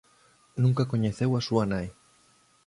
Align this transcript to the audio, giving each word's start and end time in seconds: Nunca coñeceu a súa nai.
Nunca 0.63 0.89
coñeceu 0.91 1.31
a 1.35 1.41
súa 1.47 1.63
nai. 1.71 1.87